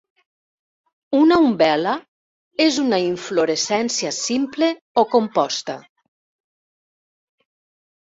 Una 1.17 1.37
umbel·la 1.49 1.93
és 2.67 2.81
una 2.85 3.01
inflorescència 3.09 4.15
simple 4.23 4.73
o 5.05 5.07
composta. 5.15 5.81